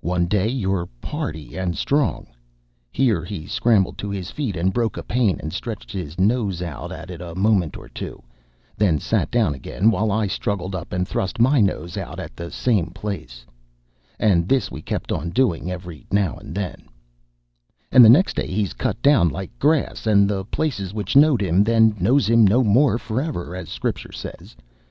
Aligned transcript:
One 0.00 0.24
day 0.24 0.48
you're 0.48 0.88
hearty 1.04 1.54
and 1.58 1.76
strong" 1.76 2.28
here 2.90 3.22
he 3.22 3.46
scrambled 3.46 3.98
to 3.98 4.08
his 4.08 4.30
feet 4.30 4.56
and 4.56 4.72
broke 4.72 4.96
a 4.96 5.02
pane 5.02 5.38
and 5.40 5.52
stretched 5.52 5.92
his 5.92 6.18
nose 6.18 6.62
out 6.62 6.90
at 6.90 7.10
it 7.10 7.20
a 7.20 7.34
moment 7.34 7.76
or 7.76 7.86
two, 7.86 8.22
then 8.78 8.98
sat 8.98 9.30
down 9.30 9.52
again 9.54 9.90
while 9.90 10.10
I 10.10 10.26
struggled 10.26 10.74
up 10.74 10.90
and 10.90 11.06
thrust 11.06 11.38
my 11.38 11.60
nose 11.60 11.98
out 11.98 12.18
at 12.18 12.34
the 12.34 12.50
same 12.50 12.92
place, 12.92 13.44
and 14.18 14.48
this 14.48 14.70
we 14.70 14.80
kept 14.80 15.12
on 15.12 15.28
doing 15.28 15.70
every 15.70 16.06
now 16.10 16.36
and 16.36 16.54
then 16.54 16.88
"and 17.92 18.08
next 18.10 18.36
day 18.36 18.46
he's 18.46 18.72
cut 18.72 19.02
down 19.02 19.28
like 19.28 19.50
the 19.52 19.58
grass, 19.58 20.06
and 20.06 20.26
the 20.30 20.46
places 20.46 20.94
which 20.94 21.14
knowed 21.14 21.42
him 21.42 21.62
then 21.62 21.94
knows 22.00 22.26
him 22.26 22.42
no 22.46 22.64
more 22.64 22.96
forever, 22.96 23.54
as 23.54 23.68
Scriptur' 23.68 24.14
says. 24.14 24.56